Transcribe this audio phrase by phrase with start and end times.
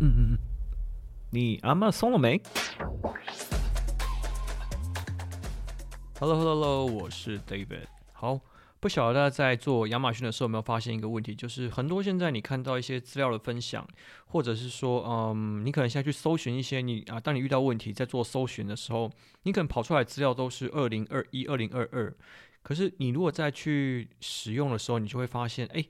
[0.00, 0.38] 嗯嗯嗯，
[1.30, 2.40] 你阿妈松了没
[6.20, 7.86] ？Hello Hello Hello，我是 David。
[8.12, 8.38] 好，
[8.78, 13.84] 不晓得大家在做亚马逊的时候有没有发现一个问题，就是很多现在你看到一些资料的分享，
[14.26, 19.10] 或者是说，嗯，你可能现在去搜寻一些你啊，当你遇到问题在做搜寻的时候，
[19.42, 22.16] 你可能跑出来资料都是二零二一、二零二二，
[22.62, 25.84] 可是你如果再去使用的时候，你就会发现，哎。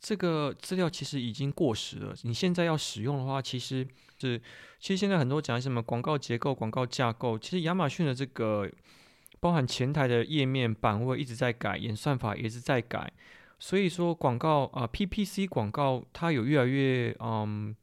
[0.00, 2.14] 这个资料其实已经过时了。
[2.22, 3.86] 你现在要使用的话，其实
[4.18, 4.40] 是
[4.80, 8.66] 其实现在很多讲什么广告结构、广告架构，其实亚马逊的这个
[9.40, 13.12] 包含前台的页面版位一直在改，演算法也是在改。
[13.58, 17.76] 所以说广告啊、，PPC 广告它有越来越嗯，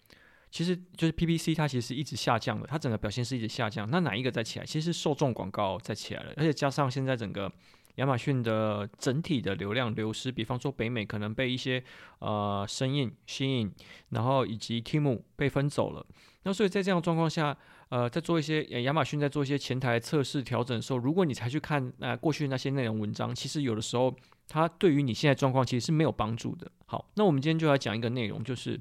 [0.50, 3.88] 其实就是 PPC 它其实一直下降的，它整个表现是一直下降。
[3.92, 4.66] 那哪一个在起来？
[4.66, 7.52] 其实是受众广告在起来了，而且加上现在整个。
[7.98, 11.84] 亚马逊的整体的流量流失，比方说北美可能被一些
[12.20, 13.72] 呃声音吸引，
[14.10, 16.04] 然后以及 Temu 被分走了。
[16.44, 17.58] 那所以在这样状况下，
[17.90, 24.16] 呃，在做一些亚马逊在做一些前台测试调整的时候，如果你才去看那、呃、过去那些内容文章，其实有的时候
[24.48, 26.72] 它对于你现在状况其实是没有帮助的。
[26.86, 28.80] 好，那我们今天就来讲一个内容，就是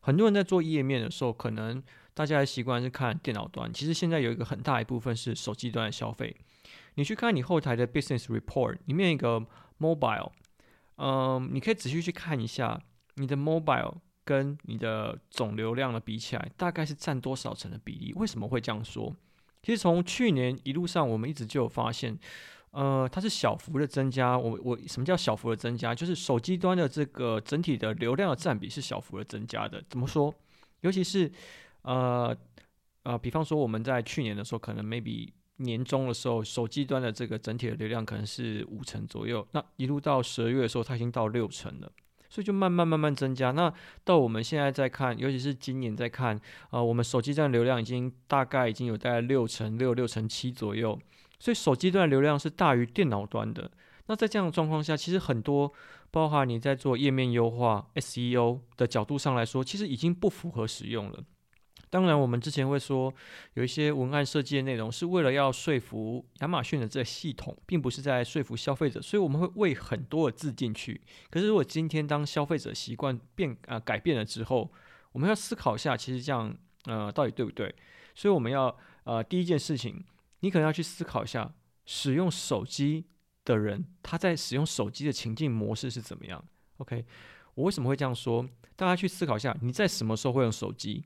[0.00, 1.80] 很多人在做页面的时候，可能
[2.20, 6.36] 大家的习惯是看电脑端，其实现在有一个很大一部分是手机端的消费。
[6.96, 9.42] 你去看你后台的 Business Report 里面一个
[9.78, 10.30] Mobile，
[10.96, 12.78] 嗯，你可以仔细去看一下
[13.14, 18.12] 你的 Mobile 跟你的总流量的比起来，大概是占多少成的比例？
[18.16, 19.16] 为什么会这样说？
[19.62, 22.18] 其实从去年一路上，我们一直就有发现，
[22.72, 24.36] 呃，它是小幅的增加。
[24.36, 25.94] 我我什么叫小幅的增加？
[25.94, 29.82] 就是手机端的这个整体的流量的占比是小幅的增加的。
[29.88, 30.34] 怎么说？
[30.82, 31.30] 尤其是
[31.82, 32.36] 呃
[33.02, 39.46] 呃，比方说我们在去年的时候，可能 maybe 年终的时候，手机端的这个整体的流量可能是五成左右。
[39.52, 41.90] 那一路到十二月的时候，它已经到六成了，
[42.28, 43.50] 所以就慢慢慢慢增加。
[43.50, 43.72] 那
[44.04, 46.38] 到我们现在在看，尤其是今年在看，
[46.70, 50.98] 呃，我们手机端流量已经大概已经有大概六成六、六成七左右。
[51.38, 53.70] 所以手机端流量是大于电脑端的。
[54.06, 55.72] 那在这样的状况下，其实很多，
[56.10, 61.24] 包含你在做页面优化 SEO 的角度上来说，其实已经不符合使用了。
[61.90, 63.12] 当然，我们之前会说
[63.54, 71.00] 有一些文案设计的内容是为了要说服亚马逊的这系统，并不是在说服消费者，所以我们会喂很多的字进去。
[71.30, 74.72] 可是，如果今天当消费者习惯变啊、改变了之后，
[75.10, 77.74] 我们要思考一下，其实这样呃到底对不对？
[78.14, 80.04] 所以我们要呃第一件事情，
[80.40, 81.52] 你可能要去思考一下，
[81.86, 83.06] 使用手机
[83.44, 86.44] 的人他在使用手机的情境模式是怎么样
[86.76, 87.04] ？OK，
[87.54, 88.48] 我为什么会这样说？
[88.76, 91.04] 大家去思考一下，你在什么时候会用手机？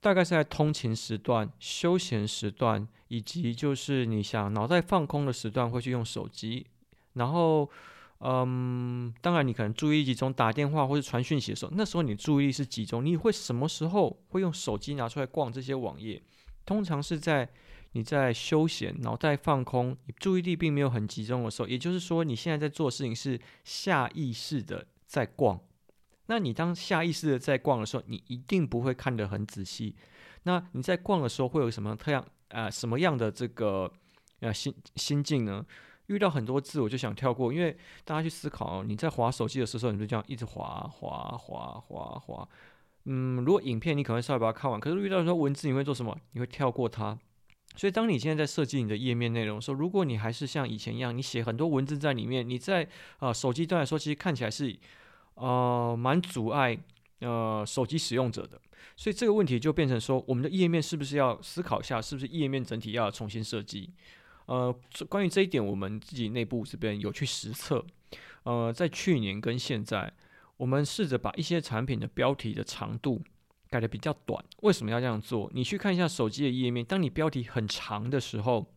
[0.00, 6.66] 大概是在通勤时段、休闲时段，以及就是你想脑袋放空的时段会去用手机。
[7.14, 7.68] 然后，
[8.20, 13.04] 嗯，当然你可能注意力集中打电话或者传讯息的时候，那时候你注意力是集中。
[13.04, 16.22] 你会什么时候会用手机拿出来逛这些网页？
[16.64, 17.48] 通常是在
[17.92, 21.68] 你在休闲、脑袋放空、你注意力并没有很集中的时候。
[21.68, 25.58] 也就是说，你现在在做事情是下意识的在逛。
[26.26, 29.94] 那你当下意识的在逛的时候，你一定不会看得很仔细。
[30.42, 33.90] 那你在逛的时候会有什么特样呃什么样的这个
[34.40, 35.64] 呃心心境呢？
[36.06, 42.48] 遇到很多字我就想跳过，因为大家去思考，你在滑手机的时候，你就这样一直滑滑滑滑滑。
[43.06, 46.16] 嗯，如果影片你可能稍微把它看完，可是遇到说文字你会做什么？
[46.32, 47.18] 你会跳过它。
[47.74, 52.88] 所以当你现在在设计你的页面内容的时候，如果你还是像以前一样，你写很多文字在里面，你在
[53.18, 54.76] 呃手机端来说，其实看起来是。
[55.36, 56.76] 呃，蛮阻碍
[57.20, 58.60] 呃手机使用者的，
[58.96, 63.90] 所以这个问题就变成说，我们的页面是不是要思考一下，是不是页面整体要重新设计？
[64.46, 64.74] 呃，
[65.08, 67.84] 关于这一点，我们自己内部这边有去实测。
[68.44, 70.12] 呃，在去年跟现在，
[70.56, 73.20] 我们试着把一些产品的标题的长度
[73.68, 74.42] 改得比较短。
[74.62, 75.50] 为什么要这样做？
[75.52, 78.72] 你去看一下手机的页面，当你标题很长的时候，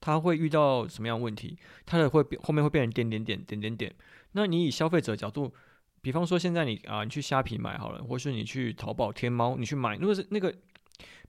[0.00, 1.58] 它会遇到什么样的问题？
[1.86, 3.94] 它的会后面会变成点点点点点点。
[4.32, 5.52] 那你以消费者角度，
[6.00, 10.54] 比方说现在你啊，你去虾皮买好了，或是你去淘宝、天猫，你去买，如果是那个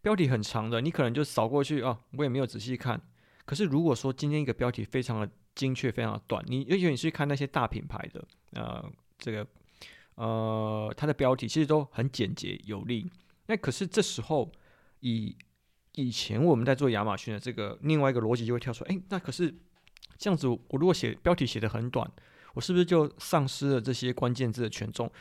[0.02, 3.02] 标题很长的，你可能就扫过去啊，我也没有仔细看。
[3.46, 8.84] 可是如果说今天一个标题非常的精确、非常的短，你尤其你去看那些大品牌的呃
[9.18, 9.48] 这个
[10.16, 13.10] 呃，它的标题其实都很简洁有力。
[13.48, 14.52] 那可是这时候，
[15.02, 15.36] 以
[15.96, 19.54] 以前我们在做亚马逊的这个另外一个逻辑就会跳出来，哎，那可是
[20.18, 22.10] 这样子，我如果写标题写得很短，
[22.54, 25.12] 我是不是就丧失了这些关键字的权重？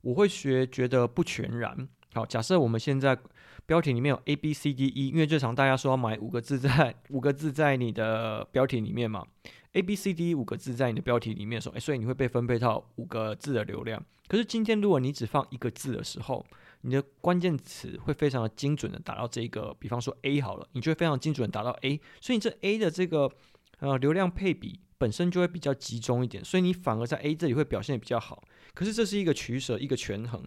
[0.00, 1.88] 我会学觉得不全然。
[2.12, 3.18] 好，假设我们现在
[3.66, 9.26] 标题里面有 A B C D E，因为最常大家说要买五个字在五个字在你的标题里面嘛
[9.72, 14.00] ，A B C D 五个字在你的标题里面的时候，诶，所以你会被分配到五个字的流量。
[14.28, 16.44] 可是今天如果你只放一个字的时候，
[16.86, 23.30] 你的关键词会非常的精准的打到这个，比方说 A 好了，你就会非常精准的打到 A，所以你这 A 的这个
[23.78, 28.44] 呃流量配比本身就会比较集中一点，所以你反而在 A 这里会表现的比较好。
[28.74, 30.44] 可是这是一个取舍，一个权衡。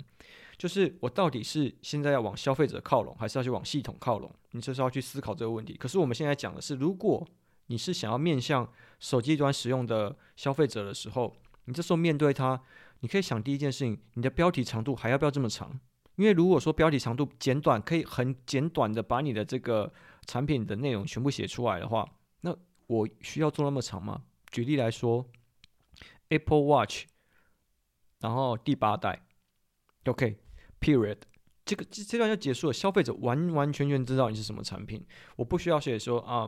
[0.59, 4.31] 就是我到底是现在要往消费者靠拢，还是要去往系统靠拢？
[4.51, 5.75] 你就是要去思考这个问题。
[5.75, 7.27] 可是我们现在讲的是，如果
[7.67, 11.35] 你是想要面向手机端使用的消费者的时候，
[11.65, 12.61] 你这时候面对它，
[12.99, 15.79] 你可以想第一件事情，你的标题长度还要不要这么长？
[16.17, 19.91] 因为如果说标题长度简短，可以很简短的把你的这个
[20.27, 22.07] 产品的内容全部写出来的话，
[22.41, 22.55] 那
[22.85, 24.23] 我需要做那么长吗？
[24.51, 25.25] 举例来说
[26.29, 27.05] ，Apple Watch，
[28.19, 29.25] 然后第八代
[30.05, 30.39] ，OK。
[30.79, 31.17] Period，
[31.65, 32.73] 这个这这段就结束了。
[32.73, 35.03] 消费者完完全全知道你是什么产品，
[35.35, 36.47] 我不需要写说啊、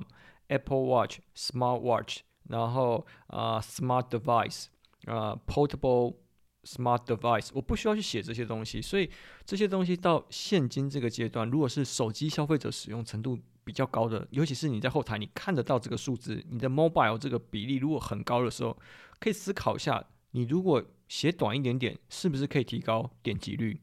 [0.49, 4.67] ，Apple Watch、Smart Watch，然后啊、Smart Device，
[5.05, 6.17] 啊、Portable
[6.63, 8.81] Smart Device，我不需要去写这些东西。
[8.81, 9.09] 所以
[9.45, 18.77] 这些东西到现今这个阶段，如果是手机消费者使用程度比较高的，尤其是你在后台你看得到这个数字，你的 Mobile 这个比例如果很高的时候，
[19.19, 23.79] 可以思考一下，你如果写短一点点，是不是可以提高点击率？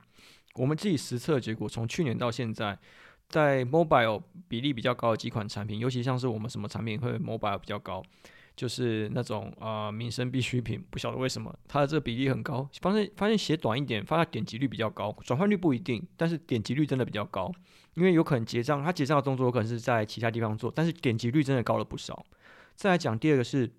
[0.54, 2.78] 我们自己实测的结果，从去年到现在，
[3.28, 8.02] 在 mobile 比例比较高的几款产品，尤其像是我们什么产品会 mobile 比较高，
[8.56, 12.68] 就是那种啊、呃、民生必需品，不晓得为什么它的这个比例很高。
[12.80, 17.52] 发现发现写短一点，发现点击率比较高，转换率不一定，但是点击率真的比较高，
[17.94, 22.24] 因为有可能结账，它结账的动作可能是在其他地方做，但是点击率真的高了不少。
[22.74, 23.70] 再来讲第二个是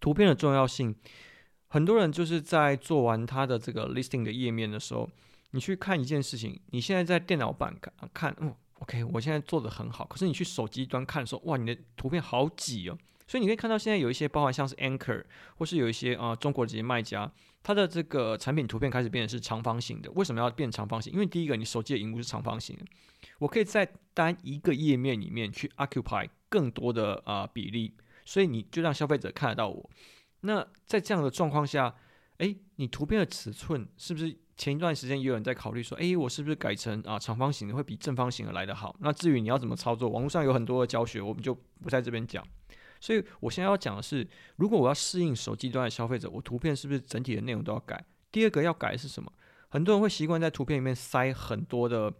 [0.00, 0.94] 图片的重要性，
[1.68, 5.08] 很多人就是在做完它的这个 listing 的页面的时候。
[5.54, 10.06] 你去看一件事情，你现在在电脑版看，看，嗯，OK，我现在做得很好。
[10.06, 12.96] 可是你去手机端看的时候，哇，你的图片好挤哦。
[13.32, 15.24] 所以你可以看到，现在有一些包含像是 Anchor，
[15.56, 17.32] 或是有一些啊、中国的这些卖家，
[17.62, 20.12] 它的这个产品图片开始变成是长方形的。
[20.12, 21.10] 为什么要变长方形？
[21.14, 22.78] 因为第一个，你手机的荧幕是长方形，
[23.38, 27.94] 我可以在单一个页面里面去 occupy 更多的啊、比例，
[28.26, 29.90] 所以你就让消费者看得到我。
[30.42, 31.94] 那在这样的状况下，
[32.36, 34.36] 诶，你图片的尺寸是不是？
[34.54, 38.94] 前一段时间也有人在考虑说，诶，我是不是改成啊长方形的会比正方形的来得好？
[39.00, 42.46] 那至于你要怎么操作，网络上有很多的教学，我们就不在这边讲。
[43.02, 44.26] 所以我现在要讲的是，
[44.56, 48.02] 如果我要适应手机端的消费者，我图片是不是整体的内容都要改？
[48.30, 49.32] 第二个要改是什么？
[49.68, 52.12] 很多人会习惯在图片里面塞很多的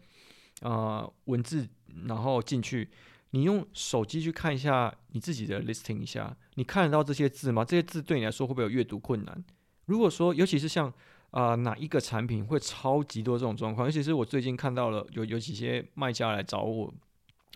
[0.62, 1.68] 呃文字，
[2.06, 2.90] 然后进去。
[3.30, 7.64] 你用手机去看一下你自己的 listing 一下，你看得到这些字吗？
[7.64, 9.44] 这些字对你来说会不会有阅读困难？
[9.86, 10.92] 如果说，尤其是像
[11.30, 13.86] 啊、哪一个产品会超级多这种状况？
[13.86, 16.92] 尤其是我最近看到了有有几些卖家来找我，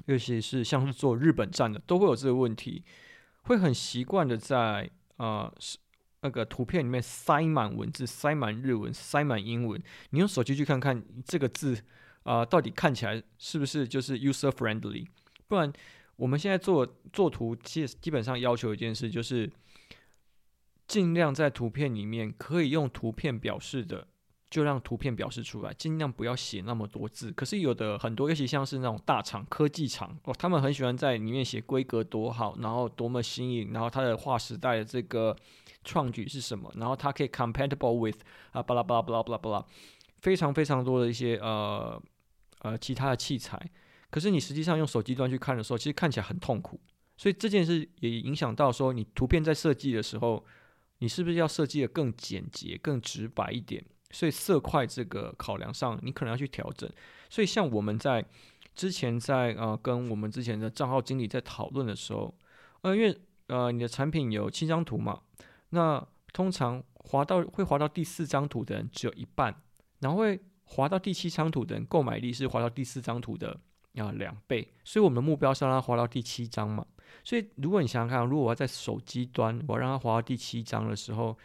[0.07, 2.83] 尤其是像是做日本站的，都会有这个问题，
[3.47, 5.55] 会很习惯的在啊、呃、
[6.21, 9.83] 那个图片里面塞满文字，塞满日文，塞满英文。
[10.11, 11.75] 你用手机去看看这个字
[12.23, 15.07] 啊、呃，到底看起来是不是就是 user friendly？
[15.49, 15.73] 不然
[16.17, 19.51] 我们现在做做图，其实基本上要求一件事就是。
[20.89, 24.07] 尽量在图片里面可以用图片表示的，
[24.49, 27.33] 就让图片表示出来，尽量不要写那么多字。
[27.33, 35.37] 可是有的很多，尤其像是那种大厂、科技厂哦，他们很喜欢在里面写规格多好，然后多么新颖，然后它的划时代的这个
[35.85, 38.19] 创举是什么，然后它可以 compatible with
[38.53, 39.67] 啊巴拉巴拉巴拉巴拉巴拉，
[40.21, 42.01] 非常非常多的一些呃
[42.61, 43.61] 呃其他的器材。
[44.11, 46.81] 可是你实际上用手机端去看的时候，其实看起来很痛苦。
[47.17, 50.45] 所以这件事也影响到说，你图片在设计的时候。
[51.01, 53.85] 你是不是要设计的更简洁、更直白一点？
[54.11, 56.91] 所以色块这个考量上，你可能要去调整。
[57.29, 58.25] 所以像我们在
[58.75, 62.35] 之前在呃跟我们之前的账号经理在讨论的时候，
[62.83, 65.21] 呃，因为呃你的产品有七张图嘛，
[65.71, 69.55] 那通常滑到会滑到第四张图的人只有一半，
[70.01, 73.59] 然后会滑到第七张图的人购买力是滑到第四张图的
[73.97, 76.87] 啊两倍，所以我们的目标是让他滑到第七张嘛。
[77.25, 81.37] 所以，如果你想想看，如果我要在手机端，我让它滑到第七张的时候，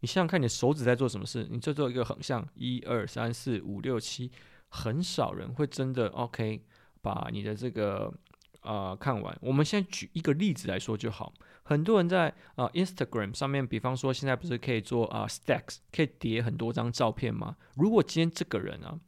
[0.00, 1.46] 你想想看，你的手指在做什么事？
[1.50, 4.30] 你就做一个横向，一二三四五六七，
[4.68, 6.62] 很少人会真的 OK
[7.00, 8.12] 把你的这个
[8.60, 9.36] 呃看完。
[9.40, 11.32] 我们现在举一个例子来说就好。
[11.62, 17.56] 很多人在啊、Instagram 上面，比方说现在不是可以做啊、Stacks，可以叠很多张照片吗？
[17.74, 19.00] 如果今天这个人啊，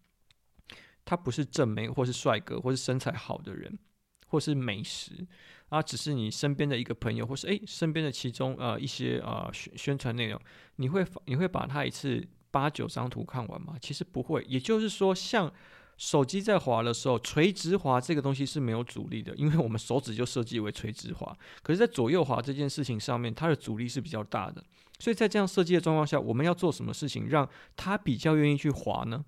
[1.05, 3.79] 他不是正妹，或是帅哥，或是身材好的人，
[4.27, 5.27] 或是美食
[5.69, 10.41] 啊，只是你身边的一个朋友，或是诶身边的其中呃一些呃宣宣传内容，
[10.77, 13.75] 你会你会把它一次八九张图看完吗？
[13.81, 14.45] 其实不会。
[14.49, 15.53] 也就是说，像
[15.99, 21.37] 手机在滑的时候，垂直滑这个东西是没有阻力的，因为我们手指就设计为垂直滑。
[21.63, 24.65] 可是，在左右滑这件事情上面，它的阻力是比较大的。
[25.01, 29.25] 所以在这样设计的状况下，我们要做什么事情让它比较愿意去滑呢？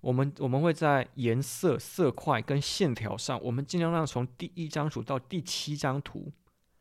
[0.00, 6.32] 我们我们会在颜色、色块跟线条上，我们尽量让从第一张图到第七张图，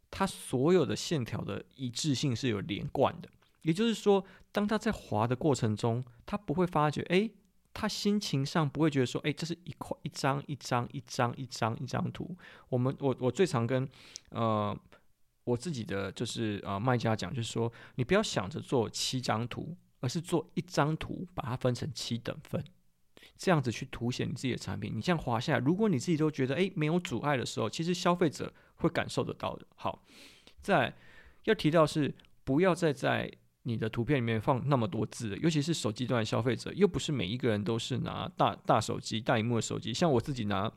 [0.09, 3.29] 它所有的线条的一致性是有连贯的。
[3.63, 4.23] 也就是说，
[4.53, 7.29] 当他在滑的过程中，他不会发觉，哎，
[7.73, 12.37] 他心情上不会觉得说，哎，这是一块一张一张一张一张一张图。
[12.69, 13.85] 我们我我最常跟
[14.29, 14.75] 呃
[15.43, 22.63] 我自己的就是呃卖家讲，就是说，你不要想着做七张图，而是做一张图，把它分成七等份。
[23.39, 29.65] 这样子去凸显你自己的产品，你这样滑下来，如果你自己都觉得诶没有阻碍的时候，其实消费者会感受得到的。
[29.75, 30.03] 好，
[30.61, 30.93] 再
[31.45, 33.31] 要提到是不要再在
[33.63, 40.69] 你的图片里面放那么多字，尤其是手机端的消费者，又不是每一个人都是拿大大手机、大荧幕的手机，像我自己拿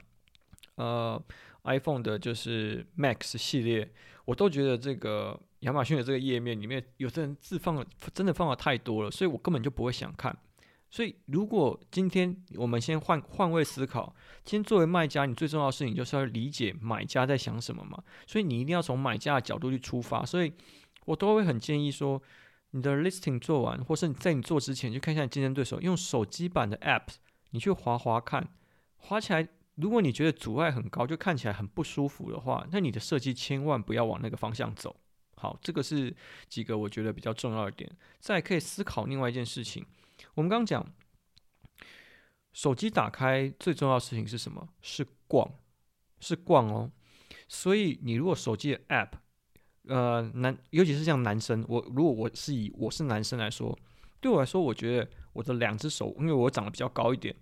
[0.77, 1.21] 呃
[1.65, 3.93] iPhone 的，就是 Max 系列，
[4.25, 10.37] 我都觉得这个亚马逊的这个页面里面有的人字放了真的放了太多了，所以我根本就不会想看。
[10.93, 18.05] 所以，如果今天我们先换换位思考，今天作为卖家，你最重要的事情就是要理解买家在想什么嘛。
[18.27, 20.23] 所以你一定要从买家的角度去出发。
[20.23, 20.53] 所以
[21.07, 22.23] 我都会很建议说，
[22.73, 27.07] 你的 listing 做完，或是你在你做之前，去看一下竞争对手用手机版的 app，
[27.53, 28.47] 你去划划看，
[28.97, 34.95] 划起来，如果你觉得阻碍很高，就看起来很不舒服的话，那你的设计千万不要往那个方向走。
[35.37, 36.15] 好，这个是
[36.51, 37.91] 几个我觉得比较重要的点。
[38.21, 39.83] 再可以思考另外一件事情。
[40.35, 40.87] 我们刚讲，
[42.53, 44.69] 手机打开最重要的事情是什么？
[44.81, 45.51] 是逛，
[46.21, 46.91] 是逛哦。
[47.49, 49.11] 所以你如果手机的 App，
[49.87, 53.79] 呃，男，尤其是像男生，我如果我是以我是男生来说，
[54.21, 57.35] 对我来说，我觉得我的两只手，因为我长得比较高一点，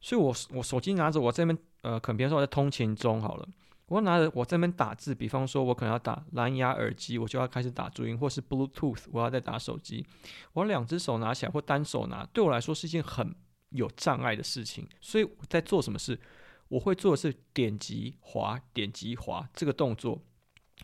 [0.00, 3.48] 所以我我手机拿着，我这边呃，可能比如说我在通勤中好了。
[3.94, 10.04] 我拿着我这边打字，比方说，我可能要打蓝牙耳机，我就要开始打注音，或是 Bluetooth，我要在打手机。
[10.52, 13.32] 我两只手拿起来或单手拿，对我来说是一件很
[13.68, 14.84] 有障碍的事情。
[15.00, 16.18] 所以我在做什么事，
[16.66, 20.20] 我会做的是点击滑、点击滑这个动作。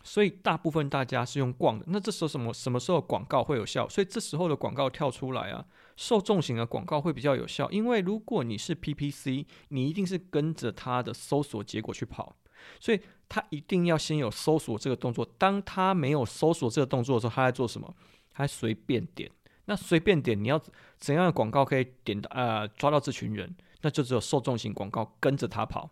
[0.04, 1.84] 所以大部分大家是用逛的。
[1.88, 3.88] 那这时候什么什么时候广告会有效？
[3.88, 7.68] 所以这时候的广告跳出来啊，受众型的广告会比较有效。
[7.72, 12.36] 因为如果你是 PPC，你一定是跟着它的搜索结果去跑。
[12.78, 15.24] 所以他一定要先有搜索这个动作。
[15.38, 17.94] 当他没有搜索这个动作的时候，他在做什么？
[18.32, 19.30] 他随便点。
[19.66, 20.60] 那随便点，你要
[20.98, 23.54] 怎样的广告可以点到呃抓到这群人？
[23.82, 25.88] 那就只有受众型广告跟着他跑。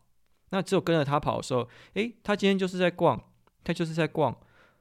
[0.50, 3.22] 那只有跟着他跑的时候，诶，他今天就是在逛，
[3.62, 4.36] 他就是在逛，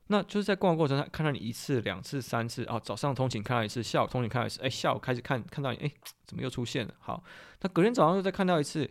[0.07, 5.93] 那就是在逛的过程，他看到你一次、两次、三次啊，早上通勤看到一次，下午通勤看到一次，诶，下午开始看看到你，诶，
[6.25, 6.93] 怎么又出现了？
[6.99, 7.23] 好，
[7.59, 8.89] 他隔天早上又再看到一次。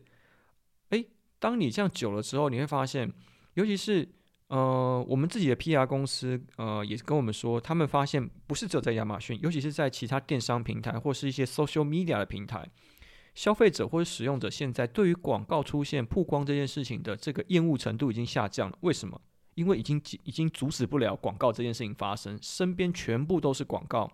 [1.38, 3.12] 当你这样久了之后，你会发现，
[3.54, 4.08] 尤其是
[4.48, 12.68] 呃，我们自己的 PR 公司呃，也跟我们说，他们发现不是只有在亚马逊，尤其是在其他电商平台或是一些 social media 的平台，
[13.34, 18.78] 消费者或者使用者现在对于广告出现曝光这件事情的这个厌恶程度已经下降了。
[18.80, 19.20] 为什么？
[19.56, 24.10] 因为已经已经阻止不了广告这件事情发生，身边全部都是广告。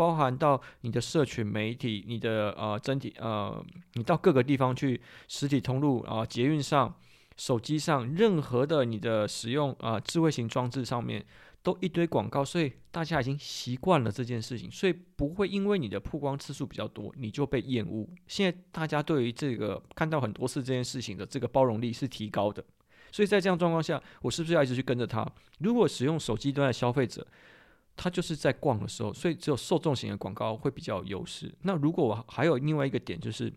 [0.00, 6.94] 包含到你的社群媒体，你的呃整体呃，你到各个地方去实体通路啊、捷运上、
[7.36, 11.22] 手机上，任何的你的使用啊、智慧型装置上面
[11.62, 18.08] 都一堆广告，所以大家已经习惯了这件事情，所以不会因为你的曝光次数比较多，你就被厌恶。
[18.26, 22.64] 现在大家对于这个看到很多次这件事情的这个包容力是提高的，
[23.12, 25.30] 所以在这样状况下，我是不是要一直去跟着他？
[25.58, 27.26] 如果使用手机端的消费者，
[28.02, 31.54] 他就是在逛的时候，所以只有受众型的广告会比较有优势。
[31.64, 33.52] 那如果我还有另外一个点，就是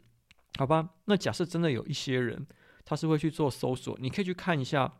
[0.58, 2.46] 好吧，那假设真的有一些人
[2.84, 4.94] 他是会去做搜索，你可以去看一下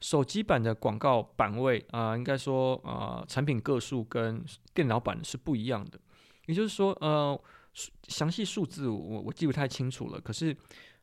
[0.00, 5.98] 手机版的广告版位啊、应该说啊、产品个数跟电脑版是不一样的。
[6.46, 7.36] 也就是说，呃，
[8.06, 10.20] 详细数字我我记不太清楚了。
[10.20, 10.56] 可是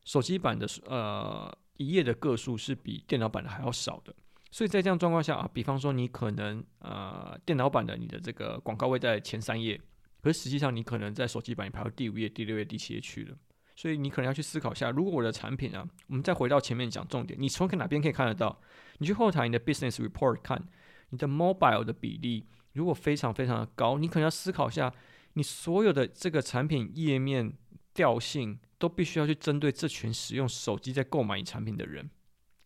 [0.06, 4.14] 手机版的呃一页的个数是比电脑版的还要少的。
[4.54, 9.80] 所以在这样状况下啊，比方说你可能呃电脑版的你的这个广告位在前三页，
[10.22, 13.36] 可是实际上你可能在手机版你排到第五页、第六页、第七页去了。
[13.74, 18.60] 所以你可能要去思考一下，如果我的产品啊，我们再回到前面讲重点，你从哪边可以看得到？
[18.98, 20.62] 你去后台你的 business report 看，
[21.10, 24.94] 你的 mobile 的比例如果非常非常的高，你可能要思考一下，
[25.32, 27.52] 你所有的这个产品页面
[27.92, 32.08] 调性都必须要去针对这群使用手机在购买你产品的人，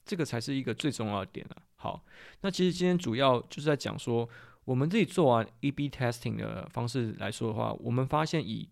[0.04, 1.64] 这个才是一个最重要的点啊。
[1.80, 2.04] 好，
[2.40, 4.28] 那其实今天主要就是在讲说，
[4.64, 8.68] 我们自己做完 A/B testing 的方式来说的话，我们发现以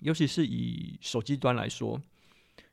[0.00, 1.98] 尤其是以手机端来说，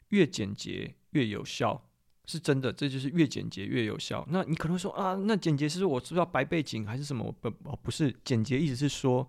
[0.10, 1.82] 越简洁越有效，
[2.26, 2.74] 是真的。
[2.74, 4.28] 这就是越简洁越有效。
[4.30, 7.32] 那你可能会说啊，那简洁是说我知道白背景还是什么？
[7.40, 7.50] 不，
[7.82, 9.26] 不是简洁，意思是说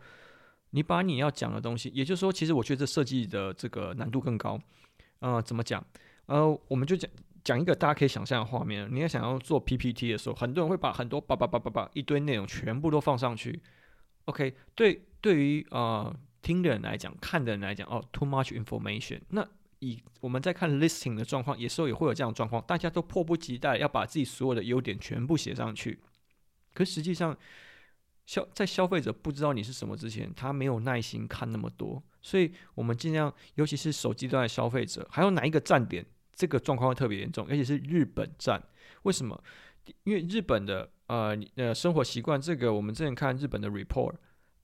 [0.70, 4.60] 你把你要讲的东西，也就是说，其实我觉得设计的这个难度更高。
[5.20, 5.86] 呃，怎么讲？
[6.26, 7.08] 呃，我们就讲
[7.44, 8.88] 讲一个大家可以想象的画面。
[8.90, 13.62] 你要想要做 PPT 的时候，很多人会把很多叭叭叭叭叭一堆内容全部都放上去。
[14.24, 16.12] OK，对，对于呃。
[16.44, 19.18] 听的人来讲，看的人来讲，哦，too much information。
[19.30, 19.42] 那
[19.78, 26.02] 以我们在看 listing 的状况，有时候也会有这样的状况，大家都迫不及待要把自己所有的优点全部写上去。
[26.74, 27.34] 可实际上，
[28.26, 32.02] 消在消费者不知道你是什么之前，他没有耐心看那么多。
[32.20, 38.62] 所以，我们尽量，尤其是手机端的消费者，还有哪一个站点，这个状况会特别严重，尤其是日本站。
[39.02, 39.42] 为什么？
[40.04, 44.14] 因为日本的呃呃生活习惯，这个我们之前看日本的 report，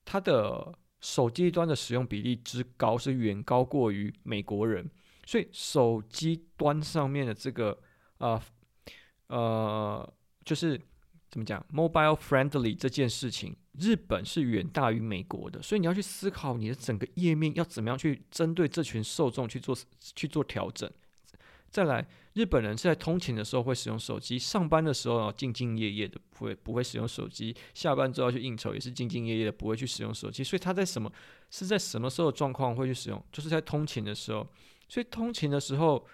[0.04, 0.74] 它的。
[1.02, 4.86] 手机端的使用比例之高是远高过于美国人，
[5.24, 7.78] 所以手机端上面的这个
[8.18, 8.38] 呃
[9.28, 10.78] 呃，就是
[11.30, 19.74] 怎么讲，mobile friendly 这件事情，日本是远大于美国的，所以你要去思考你的整个页面要怎么样去针对这群受众去做
[20.14, 20.92] 去做调整，
[21.70, 22.06] 再来。
[22.34, 27.54] 日本人是在通勤的时候会使用手机，上班的时候要兢兢业业的，不会不会使用手机。
[27.74, 30.44] 下班之后要去应酬，也是兢兢业业的，不会去使用手机。
[30.44, 31.10] 所以他在什么
[31.50, 33.20] 是在什么时候状况会去使用？
[33.32, 34.46] 就是在通勤的时候。
[34.88, 36.04] 所以通勤的时候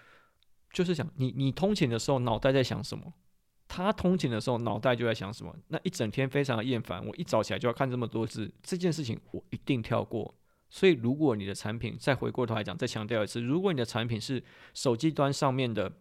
[0.71, 3.13] 就是想你你通勤的时候脑袋在想什么？
[3.67, 5.55] 他通勤的时候脑袋就在想什么？
[5.67, 10.33] 那一整天非常的厌烦，我一早起来就要看这么多字，这件事情我一定跳过。
[10.69, 14.43] 所以如果你的产品再回过头来讲，再强调一次，如果你的产品是
[14.73, 15.91] 手机端上面的。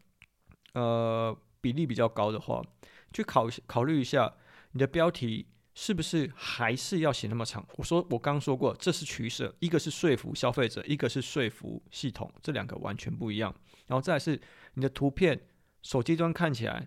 [0.75, 2.63] 呃，比例比较高的话，
[3.11, 4.35] 去考考虑一下，
[4.73, 7.67] 你的标题是不是还是要写那么长？
[7.79, 13.55] 我说我刚说过，这是取舍，一个是说服消费者，一个是说服系统，这两个完全不一样。
[13.87, 14.39] 然后再是
[14.75, 15.41] 你的图片，
[15.81, 16.87] 手机端看起来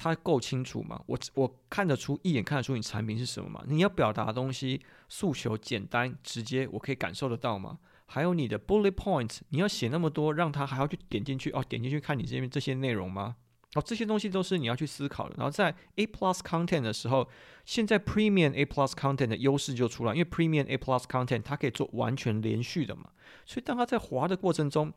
[0.00, 1.02] 它够清楚吗？
[1.06, 3.64] 我我看得出一眼看得出你产品是什么吗？
[3.66, 7.78] 你要表达的东西诉求简单直接，我可以感受得到吗？
[8.06, 13.36] 还有你的 bullet points，你要写那么多，让他还要去点进去哦，点进去看你这边这些内容吗？
[13.74, 15.34] 哦，这些东西都是你要去思考的。
[15.36, 17.28] 然后在 A plus content 的时候，
[17.66, 23.10] 现在 premium A plus content 的优势就出来，因为 premium A plus content 它可以做完全连续的嘛，
[23.44, 24.90] 所以当它在滑的过程中，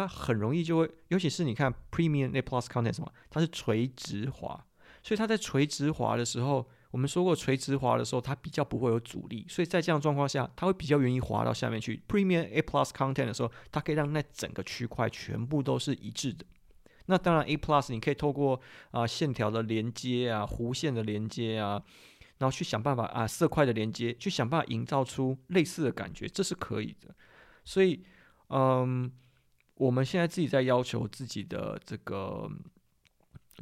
[0.00, 4.66] 它很容易就会，尤其是你看 premium A plus content 什么，它是垂直滑，
[5.02, 6.68] 所以它在垂直滑的时候。
[6.92, 12.02] 我们说过，垂直滑的时候，它比较不会有阻力，所以在这样状况下，它会比较愿意滑到下面去。
[12.08, 16.44] Premium A Plus Content 的时候，它可以让那整个区块全部都是一致的。
[17.06, 18.60] 那当然，A Plus 你可以透过
[18.90, 21.80] 啊、线条的连接啊、弧线的连接啊，
[22.38, 27.14] 然后去想办法啊色块的连接，去想办法营造出类似的感觉，这是可以的。
[27.64, 28.02] 所以，
[28.48, 29.08] 嗯，
[29.80, 32.50] 我们现在自己在要求自己的这个。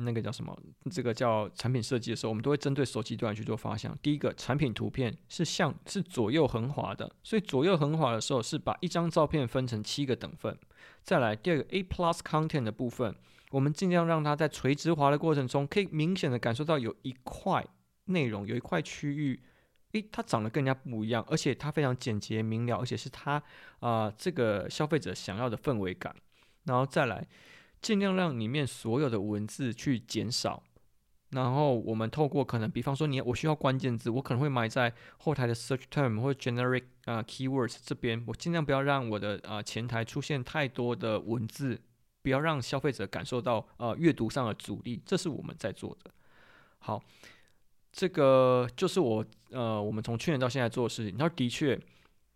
[0.00, 0.56] 那个叫什么？
[0.92, 3.98] 这个叫产品设计的时候，我们都会针对手机端去做发想。
[4.00, 10.56] 第一个，产品图片是向是左右横滑的，所以左右横滑的时候是把一张照片分成七个等份。
[11.02, 13.12] 再来，第二个 A plus content 的部分，
[13.50, 17.66] 我们尽量让它在垂直滑的过程中，可以明显的感受到有一块
[18.04, 19.42] 内容，有一块区域，
[19.92, 23.42] 诶，它长得更加不一样，而且它非常简洁明了，而且是它
[23.80, 26.14] 啊、这个消费者想要的氛围感。
[26.64, 27.26] 然后再来。
[27.80, 30.64] 尽量让里面所有的文字去减少，
[31.30, 41.80] 然后我们透过可能，比方说你我需要关键字，我可能会埋在后台的 search term 或 generic 啊、keywords 这边，我尽量不要让我的啊、前台出现太多的文字，
[42.20, 46.10] 不要让消费者感受到呃阅读上的阻力，这是我们在做的。
[46.80, 47.00] 好，
[47.92, 51.18] 这个就是我呃我们从去年到现在做的事情。
[51.18, 51.78] 然后的确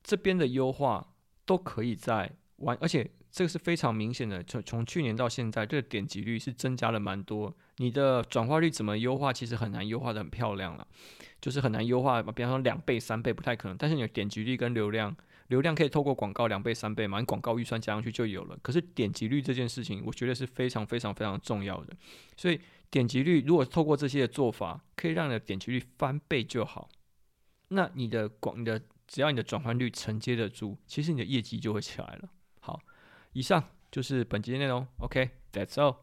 [0.03, 3.11] 这边的优化都可以在玩，而且。
[3.35, 7.51] 这个是非常明显的，从从去年到现在，这个点击率是增加了蛮多。
[7.79, 10.87] 你的转化率怎么优化，其实很难优化得很漂亮了，
[11.41, 12.23] 就是很难优化。
[12.23, 18.59] 比方说两倍、三倍不太可能，但是你的点击率跟流量，流量可以透过广告两倍、三倍嘛，你广告预算加上去就有了。
[18.61, 21.97] 可是点击率这件事情，我觉得是非常非常非常重要的。
[22.37, 22.61] 所以
[22.93, 26.89] 点击率如果透过这些的做法，可以让你的点击率翻倍就好。
[27.69, 32.29] 那你的广，你的只要你的转换率承接得住，其实你的业绩就会起来了。
[32.61, 32.79] 好。
[33.33, 34.87] 以上就是本集的内容。
[34.99, 35.97] OK，That's all。